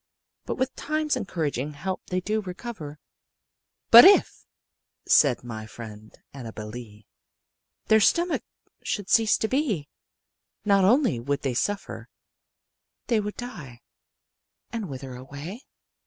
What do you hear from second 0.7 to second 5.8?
time's encouraging help they do recover. But if," said my